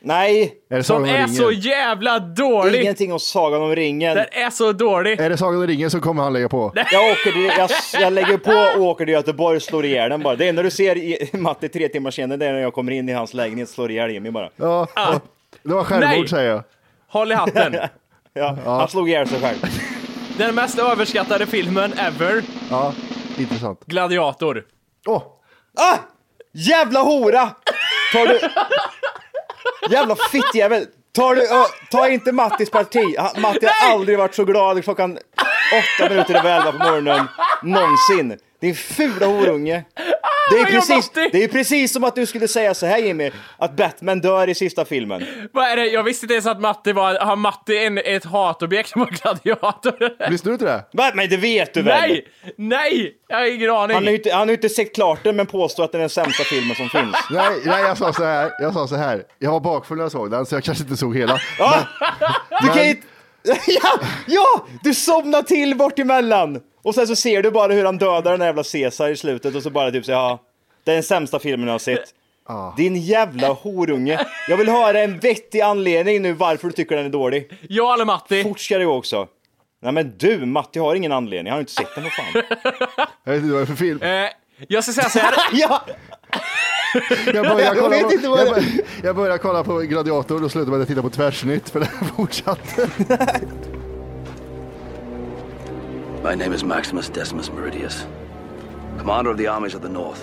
[0.06, 0.54] Nej!
[0.70, 1.34] Är det Som Sagan om är ringen?
[1.34, 2.80] så jävla dålig!
[2.82, 4.16] Ingenting om Sagan om ringen.
[4.16, 5.20] Den är så dålig!
[5.20, 6.72] Är det Sagan om ringen så kommer han lägga på.
[6.92, 7.70] Jag, åker, till- jag,
[8.02, 10.36] jag lägger på och åker till Göteborg och slår ihjäl den bara.
[10.36, 13.08] Det enda du ser i Matte tre timmar senare, det är när jag kommer in
[13.08, 14.50] i hans lägenhet och slår ihjäl Jimmy bara.
[14.56, 15.12] Ja, Ah.
[15.62, 16.28] det var självmord Nej.
[16.28, 16.62] säger jag.
[17.08, 17.76] Håll i hatten!
[18.38, 19.56] Ja, Han slog ihjäl sig själv.
[20.38, 22.92] Den mest överskattade filmen ever, Ja,
[23.38, 23.80] intressant.
[23.86, 24.64] Gladiator.
[25.06, 25.22] Åh,
[25.78, 25.96] Ah!
[26.52, 27.50] Jävla hora!
[28.12, 28.40] Tar du...
[29.90, 30.86] Jävla fittjävel!
[31.18, 33.16] Ö, ta inte Mattis parti.
[33.36, 35.18] Matti har aldrig varit så glad klockan
[35.98, 37.26] åtta minuter över elva på morgonen.
[37.62, 38.38] Någonsin.
[38.60, 39.84] Din fula horunge.
[40.50, 43.76] Det är, precis, det är precis som att du skulle säga så här Jimmy, att
[43.76, 45.26] Batman dör i sista filmen.
[45.52, 45.86] Vad är det?
[45.86, 47.14] Jag visste inte ens att Matti var...
[47.14, 50.30] Har Matti en, ett hatobjekt mot Gladiator?
[50.30, 50.84] visste du inte det?
[50.92, 51.10] Va?
[51.14, 52.00] Men det vet du väl?
[52.10, 52.26] Nej!
[52.56, 53.12] Nej!
[53.28, 53.94] Jag har ingen aning.
[53.94, 55.98] Han har ju inte, han har ju inte sett klart den men påstår att det
[55.98, 57.16] är den sämsta filmen som finns.
[57.30, 58.50] Nej, nej, jag sa så här.
[58.60, 59.22] Jag sa så här.
[59.38, 61.40] Jag var bakfull när jag såg den, så jag kanske inte såg hela.
[61.58, 61.78] Ja,
[62.62, 62.96] du kan men-
[63.66, 66.60] ja, ja, du somnar till bort emellan.
[66.86, 69.54] Och sen så ser du bara hur han dödar den där jävla Caesar i slutet
[69.54, 70.38] och så bara typ så ja,
[70.84, 72.14] det är den sämsta filmen jag har sett.
[72.76, 74.26] Din jävla horunge.
[74.48, 77.52] Jag vill höra en vettig anledning nu varför du tycker den är dålig.
[77.68, 78.42] Jag eller Matti?
[78.42, 79.26] Fort ska det gå också.
[79.82, 81.50] Nej men du, Matti har ingen anledning.
[81.50, 82.42] Han har inte sett den för fan.
[83.24, 84.02] Jag vet inte vad det är för film.
[84.02, 84.28] Eh,
[84.68, 85.34] jag ska säga så här.
[85.52, 85.82] ja!
[87.26, 89.78] Jag började Jag kolla, vet på, inte vad jag, det- började, jag började kolla på
[89.78, 92.88] Gladiator och slutade med att titta på Tvärsnytt för den fortsatte.
[96.30, 98.06] My name is Maximus Decimus Meridius,
[98.98, 100.20] commander of the armies of the North,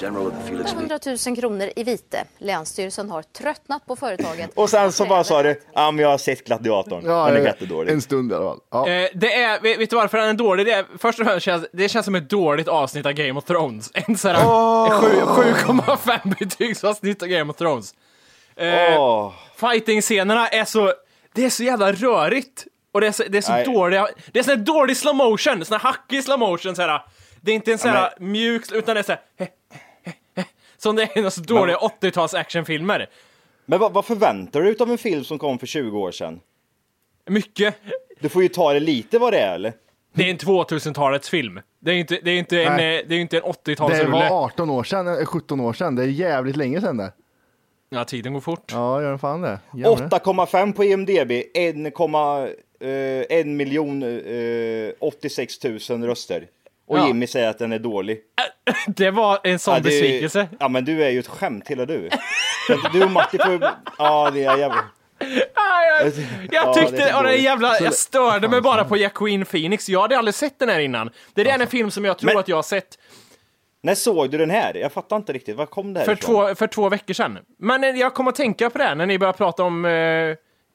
[0.00, 0.90] general of the Felix Legion.
[0.90, 2.24] 100 000 kronor i vite.
[2.38, 4.50] Länsstyrelsen har tröttnat på företaget.
[4.54, 7.02] Och sen så bara sa du, ja men jag har sett Gladiatorn.
[7.06, 7.92] Ja, den är eh, jättedålig.
[7.92, 8.60] En stund i alla fall.
[8.70, 8.88] Ja.
[8.88, 10.66] Eh, det är, vet, du varför den är dålig?
[10.66, 13.44] Det är, först och främst känns det känns som ett dåligt avsnitt av Game of
[13.44, 13.90] Thrones.
[13.94, 17.94] En sån här sju- 7,5 betygsavsnitt av Game of Thrones.
[18.56, 19.32] Eh, Åh.
[19.56, 20.92] Fighting-scenerna är så,
[21.34, 22.66] det är så jävla rörigt.
[22.96, 23.64] Och det är så, det är så Nej.
[23.64, 27.02] dåliga, det är sån här dålig slow motion, sån här hackig slow motion så här.
[27.40, 29.48] Det är inte en sån här mjuk, utan det är så här, he,
[30.04, 30.44] he, he,
[30.76, 33.08] som det är i några så dåliga 80-tals actionfilmer.
[33.66, 36.40] Men vad, vad förväntar du dig av en film som kom för 20 år sedan?
[37.28, 37.74] Mycket.
[38.20, 39.72] Du får ju ta det lite vad det är eller?
[40.14, 41.60] Det är en 2000-talets film.
[41.80, 42.98] Det är inte, det är inte en, Nej.
[43.00, 44.10] eh, det är inte en Det 80-talsrulle.
[44.30, 45.94] var 18 år sedan, eh, 17 år sedan.
[45.96, 47.12] Det är jävligt länge sedan det.
[47.88, 48.72] Ja, tiden går fort.
[48.72, 49.58] Ja, gör den fan det.
[49.74, 50.08] Gör det.
[50.08, 51.32] 8,5 på IMDB,
[52.80, 56.46] 1,1 miljon eh, 86 000 röster.
[56.88, 57.06] Och Ja.
[57.06, 58.20] Jimmy säger att den är dålig.
[58.86, 60.48] Det var en sån Ja, det besvikelse.
[60.60, 62.08] Ja men du är ju ett skämt hela du.
[62.92, 63.68] Du och Matti får...
[63.98, 64.84] Ja det är jävla...
[65.54, 66.14] Ah, jag, jag
[66.50, 69.88] Ja, tyckte, det det jävla, jag störde mig bara på Jacqueline Phoenix.
[69.88, 71.10] Jag hade aldrig sett den här innan.
[71.34, 72.98] Det är en film som jag tror Men- att jag har sett
[73.82, 74.74] När såg du den här?
[74.74, 75.56] Jag fattar inte riktigt.
[75.56, 76.46] Var kom det här för ifrån?
[76.48, 77.38] två, för två veckor sedan.
[77.58, 79.90] Men eh, jag kom att tänka på det här när ni började prata om eh,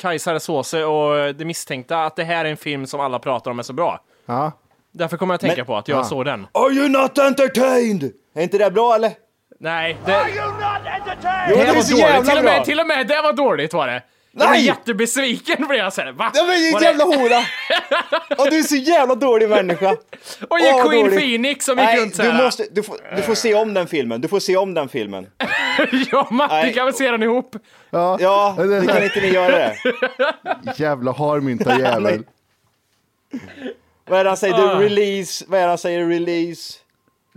[0.02, 3.60] Kajsar Såse och det misstänkta, att det här är en film som alla pratar om
[3.60, 4.00] är så bra.
[4.26, 4.52] Ja.
[4.94, 6.04] Därför kommer jag att tänka Men- på att jag Ja.
[6.04, 6.48] såg den.
[6.52, 8.12] Are you not entertained?
[8.36, 9.12] Är inte det bra eller?
[9.60, 10.24] Nej, det,
[11.50, 12.28] Jo, det det var dåligt.
[12.30, 14.04] Till och, med, till och med det var dåligt var det.
[14.34, 14.65] Jag var Nej!
[14.65, 16.15] jättebesviken blev jag sen.
[16.17, 16.32] Va?
[16.34, 17.38] Ja men din det- jävla hora!
[18.38, 19.91] Och du är så jävla dålig människa!
[19.91, 19.98] Och
[20.50, 21.20] Åh, Jacqueline dålig.
[21.20, 22.44] Phoenix som gick Nej, runt du, såhär.
[22.44, 24.22] måste, du, får, du får se om den filmen.
[24.22, 25.28] Du får se om den filmen.
[26.13, 26.74] och Matti Nej.
[26.74, 27.56] kan väl se den ihop.
[27.89, 29.76] Ja, Ja, det kan inte ni göra det?
[30.78, 32.24] jävla harmynta jävel.
[34.10, 34.54] Vad är det han säger?
[34.54, 34.78] Ah.
[34.80, 35.46] The release.
[35.48, 36.08] Vad är det han säger?
[36.08, 36.74] Release.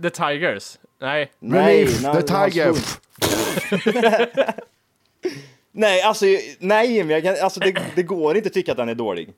[0.01, 0.77] The Tigers.
[1.01, 1.31] Nej.
[1.41, 2.73] Relief, nej, the han tiger.
[2.73, 3.95] slog-
[5.77, 6.25] Nej, alltså
[6.59, 9.29] nej Jimmy, jag kan, alltså, det, det går inte att tycka att den är dålig.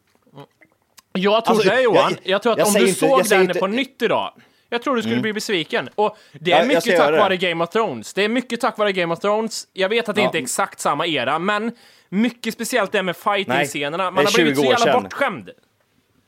[1.14, 2.12] Jag tror Alltså, det Johan.
[2.12, 4.34] jag- Jag, tror att jag om du inte- såg den inte- på nytt idag,
[4.70, 5.90] jag tror du skulle bli besviken.
[5.96, 8.14] Och det är Ja, jag mycket tack vare Game of Thrones.
[8.14, 9.68] Det är mycket tack vare Game of Thrones.
[9.74, 10.26] Jag vet att det Ja.
[10.26, 11.72] inte är exakt samma era, men
[12.10, 14.12] mycket speciellt det med fighting-scenerna.
[14.12, 15.04] Man har blivit så 20 år jävla sedan.
[15.04, 15.50] bortskämd.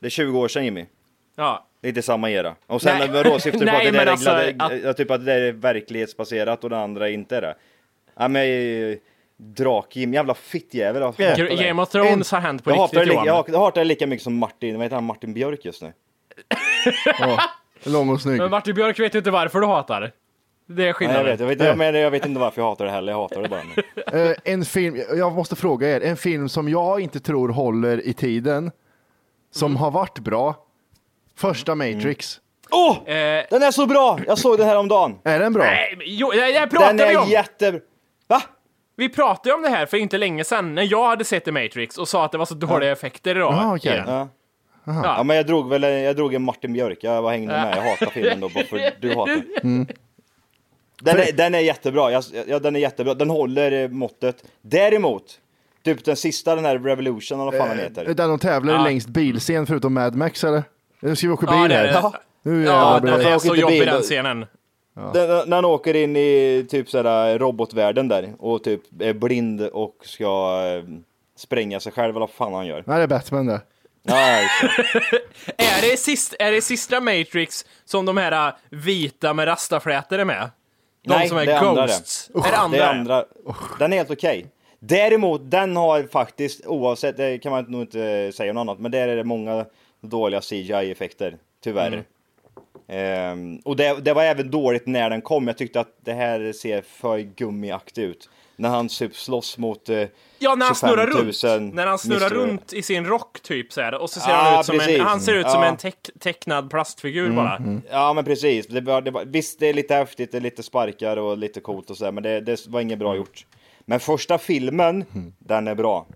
[0.00, 0.86] Det är 20 år sedan Jimmy.
[1.36, 1.66] Ja.
[1.80, 2.54] Det är inte samma era.
[2.66, 3.08] Och sen Nej.
[3.08, 5.32] vadå, syftar du på att det där men är, alltså, glad- ja, typ att det
[5.32, 7.54] är verklighetsbaserat och det andra inte är det?
[8.18, 8.42] Ja men
[9.42, 11.02] Drak-Jim, jävla fittjävel.
[11.02, 11.56] Jag hatar dig.
[11.56, 13.26] Game of Thrones har hänt på jag hatar, riktigt li- Johan.
[13.26, 15.92] jag, jag hatar det lika mycket som Martin, vad heter han, Martin Björk just nu?
[17.20, 17.40] Ja,
[17.84, 18.38] lång och snygg.
[18.38, 20.00] Men Martin Björk vet ju inte varför du hatar.
[20.00, 21.24] Det är Nej, jag, skillnaden.
[21.26, 23.42] vet, jag, vet, jag, men jag vet inte varför jag hatar det heller, jag hatar
[23.42, 23.60] det bara.
[23.74, 23.84] Men...
[24.30, 28.12] Eh, en film, jag måste fråga er, en film som jag inte tror håller i
[28.12, 28.70] tiden,
[29.52, 29.76] som Mm.
[29.82, 30.54] har varit bra.
[31.36, 32.40] Första Matrix.
[32.70, 32.96] Åh!
[32.96, 34.18] Eh, Den är så bra!
[34.26, 35.18] Jag såg den här om dagen.
[35.24, 35.64] Är den bra?
[35.64, 37.28] nej, men jo, här pratade Den är om.
[37.28, 37.80] jätte...
[38.26, 38.42] Va?
[39.00, 41.52] Vi pratade ju om det här för inte länge sedan när jag hade sett The
[41.52, 43.54] Matrix och sa att det var så dåliga effekter idag.
[43.54, 44.04] Ah, den.
[44.08, 44.28] Ja.
[44.84, 45.02] Ja.
[45.16, 47.82] Ja, men jag drog väl jag drog en Martin Björk, jag var hängde med, jag
[47.90, 49.42] hatar filmen då, bara för du hatar.
[49.62, 49.86] Mm.
[51.02, 54.44] Den är, den är jättebra, jag, ja, den är jättebra, den håller eh, måttet.
[54.62, 55.24] Däremot,
[55.84, 58.14] typ den sista, den här Revolution, eller vad fan den Eh, heter.
[58.14, 58.84] Den de tävlar Ja.
[58.84, 60.62] längst bilscen förutom Mad Max eller?
[61.00, 61.86] Nu ska vi åka Ja, bil här.
[62.42, 63.30] Ja, den det.
[63.30, 64.46] är så jobbig den scenen.
[65.12, 69.96] Den, när han åker in i typ sådär robotvärlden där och typ är blind och
[70.02, 70.84] ska eh,
[71.36, 72.84] spränga sig själv eller vad fan han gör.
[72.86, 73.60] Nej, det är Batman det.
[74.02, 74.12] Det.
[75.56, 80.24] Är det, sist, är det sista Matrix som de här äh, vita med rastaflätor är
[80.24, 80.50] med?
[81.02, 82.30] De Nej, som är det är andra Ghosts?
[82.34, 82.48] det.
[82.48, 82.78] Är det andra?
[82.78, 83.24] Det är andra.
[83.78, 84.46] Den är helt okej.
[84.78, 89.08] Däremot, den har faktiskt, oavsett, det kan man nog inte säga något annat, men där
[89.08, 89.66] är det många
[90.00, 91.86] dåliga CGI-effekter, tyvärr.
[91.86, 92.04] Mm.
[92.88, 96.52] Ehm, och det, det var även dåligt när den kom, jag tyckte att det här
[96.52, 98.28] ser för gummiaktigt ut.
[98.56, 100.04] När han typ slåss mot eh,
[100.38, 100.88] Ja, när han 25
[101.24, 101.74] 000 snurrar runt.
[101.74, 103.94] När han snurrar runt i sin rock typ så här.
[103.94, 105.00] Och så ser Ah, han ut som en, precis.
[105.02, 105.68] han ser ut som Ja.
[105.68, 107.62] en teck, tecknad plastfigur Mm, bara.
[107.90, 110.62] Ja men precis, det var, det var, visst det är lite häftigt, det är lite
[110.62, 113.46] sparkar och lite coolt och sådär, men det, det var inget bra gjort.
[113.84, 115.04] Men första filmen,
[115.38, 116.06] den är bra.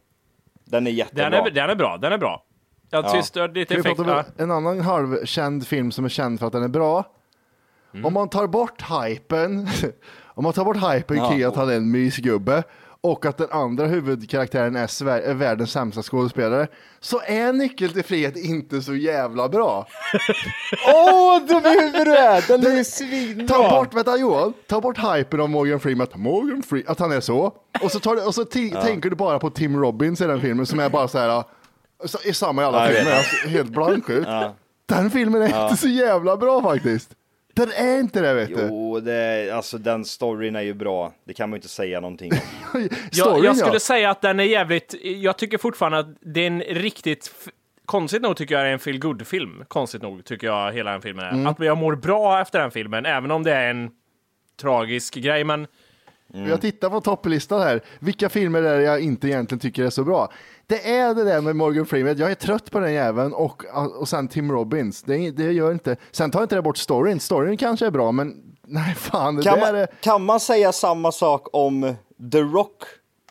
[0.65, 1.31] Den är jättebra.
[1.31, 2.44] Den är, den är bra, den är bra.
[3.03, 3.11] Ja.
[3.23, 3.97] tyckte lite Ska vi effekt.
[3.97, 4.45] prata om Ja.
[4.45, 7.05] en annan halvkänd film som är känd för att den är bra?
[7.95, 8.07] Mm.
[8.07, 9.69] Om man tar bort hypen,
[10.25, 11.31] om man tar bort hypen Ja.
[11.31, 12.63] kring att han är en mysgubbe
[13.01, 16.67] och att den andra huvudkaraktären är, Sver- är världens sämsta skådespelare,
[17.01, 19.87] så är Nyckeln till frihet inte så jävla bra.
[20.95, 22.59] Åh, oh, dum i huvudet du är!
[22.59, 23.47] Den är svinbra!
[23.57, 27.13] Ta bort, vänta Johan, ta bort hypen av Morgan Freeman, att Morgan Freeman, att han
[27.13, 27.53] är så.
[27.83, 30.41] Och så, tar, du- och så ti- tänker du bara på Tim Robbins i den
[30.41, 31.45] filmen som är bara så här,
[32.07, 34.25] så, är samma i alla Ja, jag alltså, helt blank ut.
[34.27, 34.55] Ja.
[34.87, 35.69] Den filmen är Ja.
[35.69, 37.11] inte så jävla bra faktiskt.
[37.55, 38.67] Den är inte det vet du.
[38.69, 41.13] Jo, det, alltså den storyn är ju bra.
[41.25, 42.39] Det kan man ju inte säga någonting om.
[42.83, 43.81] Jag, Storyn, jag skulle ja.
[43.81, 47.53] säga att den är jävligt, jag tycker fortfarande att det är en riktigt, f-
[47.87, 50.91] konstigt nog tycker jag det är en feel good film Konstigt nog tycker jag hela
[50.93, 51.31] den filmen är.
[51.31, 51.47] Mm.
[51.47, 53.91] Att jag mår bra efter den filmen, även om det är en
[54.61, 55.45] tragisk grej.
[55.45, 55.67] Men
[56.49, 57.81] Jag tittar på topplistan här.
[57.99, 60.33] Vilka filmer är det jag inte egentligen tycker är så bra?
[60.67, 62.17] Det är det där med Morgan Freeman.
[62.19, 63.65] Jag är trött på den jäveln och,
[64.01, 65.03] och sen Tim Robbins.
[65.03, 65.97] Det, det gör inte.
[66.11, 67.21] Sen tar inte det bort storyn.
[67.21, 68.35] Storyn kanske är bra, men
[68.67, 69.37] nej fan.
[69.37, 69.87] Det Kan man, är...
[69.87, 71.95] kan man säga samma sak om
[72.33, 72.83] The Rock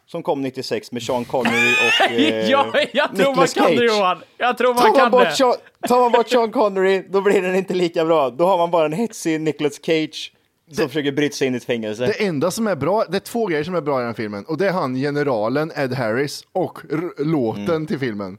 [0.06, 3.78] som kom 96 med Sean Connery och eh, ja, jag tror man Nicolas kan det
[3.78, 3.98] Cage?
[3.98, 4.18] Johan!
[4.38, 5.32] Jag tror man Tar man, kan bort det!
[5.32, 5.54] Sean,
[5.88, 8.30] tar man bort Sean Connery, då blir den inte lika bra.
[8.30, 10.34] Då har man bara en hetsig Nicolas Cage
[10.76, 12.06] som försöker bryta sig in i ett fängelse.
[12.06, 14.46] Det enda som är bra, det är två grejer som är bra i den filmen
[14.46, 16.80] och det är han generalen Ed Harris och
[17.18, 17.88] låten mm.
[17.88, 18.38] till filmen.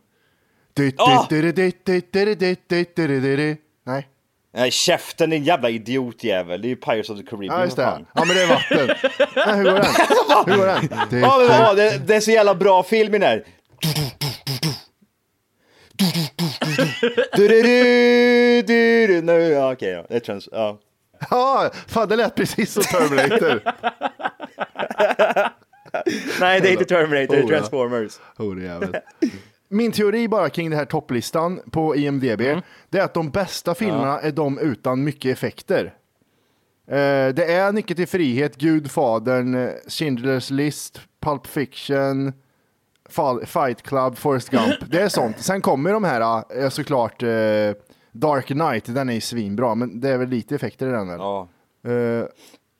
[0.98, 1.26] Oh!
[3.86, 4.08] Nej.
[4.56, 6.62] Nej, käften din jävla idiotjävel.
[6.62, 7.58] Det är ju Pirates of the Caribbean.
[7.58, 7.82] Ja, just det.
[8.14, 8.96] Ja, men det är vatten.
[9.46, 9.84] Nej, hur går den?
[10.46, 10.88] Hur går den?
[11.10, 13.44] Det, ja, men, ja, det, det är så jävla bra film i den här.
[19.72, 20.04] Okej, okay, ja.
[20.08, 20.48] Det är trans...
[20.52, 20.78] Ja.
[21.30, 23.62] Ja, fan det lät precis som Terminator.
[26.40, 27.46] Nej, det är inte Terminator, det är.
[27.46, 28.20] Transformers.
[28.36, 28.96] Horjävel.
[29.68, 32.40] Min teori bara kring det här topplistan på IMDB,
[32.90, 35.94] det är att de bästa filmerna är de utan mycket effekter.
[36.86, 39.54] Eh, det är Nyckeln till frihet, Gudfadern,
[39.88, 42.32] Schindler's list, Pulp Fiction,
[43.46, 44.76] Fight Club, Forrest Gump.
[44.90, 45.40] Det är sånt.
[45.40, 47.28] Sen kommer de här eh, såklart eh,
[48.14, 51.18] Dark Knight, den är ju svinbra, men det är väl lite effekter i den väl?
[51.20, 51.48] Ja.
[51.86, 52.26] Eh,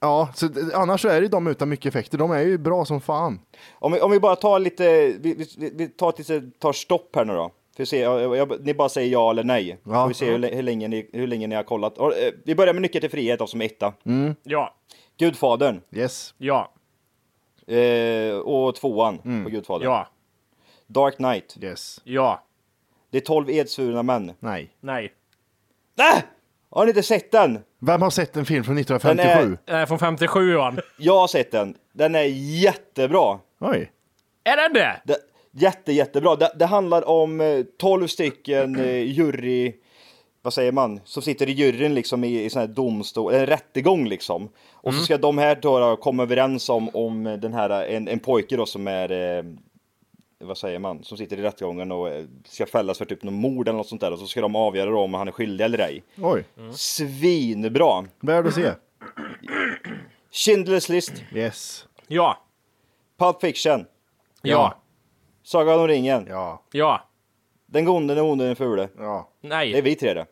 [0.00, 2.18] ja, så d- annars så är det ju de utan mycket effekter.
[2.18, 3.40] De är ju bra som fan.
[3.72, 4.84] Om vi, om vi bara tar lite,
[5.20, 7.50] vi, vi, vi tar, ett litet, tar stopp här nu då.
[7.76, 9.78] För att se, jag, jag, ni bara säger ja eller nej.
[9.84, 9.92] Ja.
[10.02, 11.98] Får vi se hur, hur, länge ni, hur länge ni har kollat.
[11.98, 13.92] Och, eh, Vi börjar med Nyckeln till frihet då, som etta.
[14.42, 14.74] Ja,
[15.18, 15.80] Gudfadern.
[15.92, 16.34] Yes.
[16.38, 16.70] ja,
[17.66, 19.84] Eh, och tvåan på Gudfadern.
[19.88, 20.08] ja,
[20.86, 21.56] Dark Knight.
[21.60, 22.00] Yes.
[22.04, 22.42] ja,
[23.10, 24.32] Det är 12 edsvurna män.
[24.40, 24.70] Nej.
[24.80, 25.12] nej.
[25.94, 26.22] Nej!
[26.70, 27.58] Har ni inte sett den?
[27.80, 29.58] Vem har sett en film från Den 1957?
[29.64, 30.80] Den är från 57 Johan.
[30.98, 31.76] Jag har sett den.
[31.92, 32.24] Den är
[32.62, 33.38] jättebra.
[33.60, 33.90] Oj.
[34.44, 35.00] Är den det?
[35.04, 35.16] Det,
[35.52, 36.36] jätte, jättebra.
[36.36, 39.72] Det, det handlar om eh, 12 stycken eh, jury...
[40.42, 41.00] Vad säger man?
[41.04, 44.48] Som sitter i juryn liksom i, i sån här domstol, en rättegång liksom.
[44.72, 48.18] Och så ska de här då, då komma överens om, om den här, en, en
[48.18, 49.44] pojke då som är...
[50.44, 53.68] Vad säger man, som sitter i rättegången och eh, ska fällas för typ någon mord
[53.68, 55.78] eller något sånt där och så ska de avgöra då om han är skyldig eller
[55.78, 56.02] ej.
[56.18, 56.44] Oj.
[56.72, 58.04] Svinbra!
[58.20, 58.72] Värd att se.
[60.32, 61.86] Schindler's list, Yes.
[62.06, 62.38] Ja.
[63.18, 63.84] Pulp Fiction,
[64.42, 64.74] Ja.
[65.42, 66.62] Sagan om ringen, Ja.
[66.72, 67.08] Ja.
[67.66, 68.88] Den gode, den onde, den fule.
[68.98, 69.30] Ja.
[69.40, 69.80] Det är Nej.
[69.80, 70.26] vi tre det.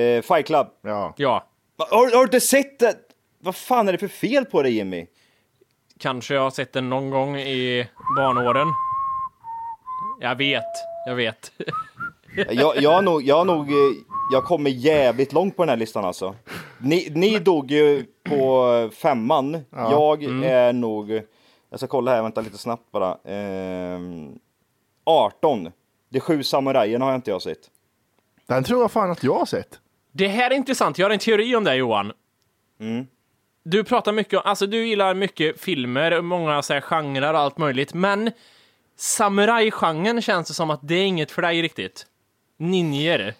[0.00, 0.66] Eh, Fight Club.
[0.82, 1.14] Ja.
[1.16, 1.46] Ja.
[1.78, 2.94] Har, har du inte sett det?
[3.38, 5.06] Vad fan är det för fel på dig Jimmy?
[5.98, 8.66] Kanske jag har sett den någon gång i barnåren.
[10.20, 10.64] Jag vet.
[11.06, 11.52] Jag vet.
[12.50, 13.76] Jag, jag, har nog, jag har nog, eh,
[14.32, 16.34] jag kommer jävligt långt på den här listan alltså.
[16.78, 19.64] Ni, ni dog ju på femman.
[19.70, 21.22] Jag är nog,
[21.70, 23.18] jag ska kolla här, vänta lite snabbt bara.
[23.24, 24.38] Ehm,
[25.04, 25.72] 18.
[26.08, 27.70] De sju samurajerna har jag inte jag sett.
[28.46, 29.80] Den tror jag fan att jag har sett.
[30.12, 30.98] Det här är intressant.
[30.98, 32.12] Jag har en teori om det Johan.
[33.62, 37.58] Du pratar mycket om, alltså du gillar mycket filmer, många så här, genrer och allt
[37.58, 38.30] möjligt, men
[39.00, 42.06] samurajgenren känns det som att det är inget för dig riktigt.
[42.58, 43.34] Ninjer.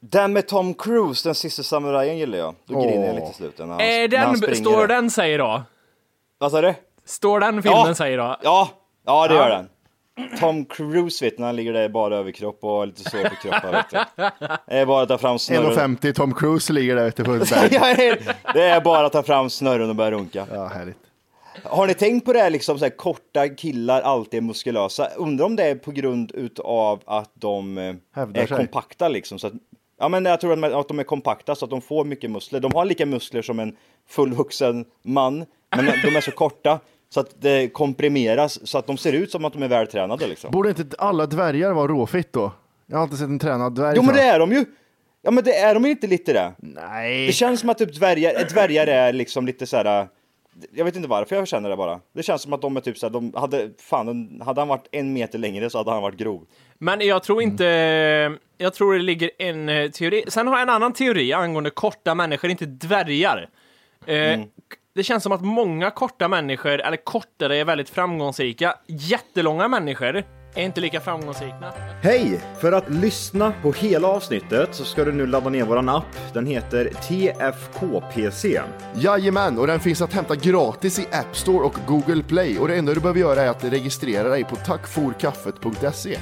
[0.00, 2.54] Den med Tom Cruise, den sista samurajen gillar jag.
[2.66, 3.58] Då griner jag lite i slutet.
[3.58, 4.88] när han- Är när han den, springer står där.
[4.88, 5.62] den säger då?
[6.38, 6.74] Vad sa du?
[7.04, 7.94] Står den filmen Ja.
[7.94, 8.36] säger då?
[8.42, 8.68] Ja,
[9.06, 9.40] ja det Ja.
[9.48, 9.68] gör den.
[10.40, 13.36] Tom Cruise vet du, när han ligger där bara överkropp och har lite svårt för
[13.50, 13.72] kroppen.
[13.72, 13.98] Vet du.
[14.66, 15.96] Det är bara att ta fram snurren.
[15.96, 17.68] 1,50 Tom Cruise ligger där ute på ett berg.
[17.72, 18.16] Ja,
[18.54, 20.46] det är bara att ta fram snurren och börja runka.
[20.52, 20.98] Ja, härligt.
[21.62, 25.08] Har ni tänkt på det här liksom så här, korta killar alltid är muskulösa?
[25.16, 28.56] Undrar om det är på grund utav att de eh, Hävdar är sig.
[28.56, 29.38] kompakta liksom.
[29.38, 29.52] Så att,
[29.98, 32.30] ja men jag tror att de, att de är kompakta så att de får mycket
[32.30, 32.60] muskler.
[32.60, 33.76] De har lika muskler som en
[34.08, 35.44] fullvuxen man,
[35.76, 39.44] men de är så korta så att det komprimeras så att de ser ut som
[39.44, 40.50] att de är vältränade liksom.
[40.50, 42.52] Borde inte alla dvärgar vara råfitt då?
[42.86, 43.94] Jag har inte sett en tränad dvärg.
[43.96, 44.64] Jo men det är de ju!
[45.22, 46.52] Ja men det är de inte lite det.
[46.58, 47.26] Nej.
[47.26, 50.08] Det känns som att typ dvärgar, dvärgar är liksom lite så här.
[50.72, 52.00] Jag vet inte varför jag känner det bara.
[52.12, 54.86] Det känns som att de är typ så här, de hade, fan, hade han varit
[54.92, 56.46] en meter längre så hade han varit grov.
[56.78, 57.64] Men jag tror inte...
[58.58, 60.24] Jag tror det ligger en eh, teori.
[60.28, 63.48] Sen har jag en annan teori angående korta människor, inte dvärgar.
[64.06, 64.40] Eh,
[64.94, 68.74] Det känns som att många korta människor, eller kortare, är väldigt framgångsrika.
[68.86, 71.72] Jättelånga människor är inte lika framgångsrika.
[72.02, 72.40] Hej!
[72.60, 76.32] För att lyssna på hela avsnittet så ska du nu ladda ner våran app.
[76.32, 78.60] Den heter TFKPC.
[78.94, 82.58] Jajamän, och den finns att hämta gratis i App Store och Google Play.
[82.58, 86.18] Och det enda du behöver göra är att registrera dig på tackforkaffet.se.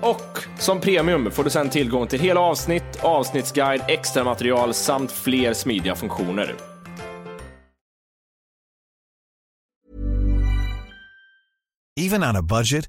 [0.00, 5.52] Och som premium får du sedan tillgång till hela avsnitt, avsnittsguide, extra material samt fler
[5.52, 6.54] smidiga funktioner.
[12.00, 12.88] Even on a budget,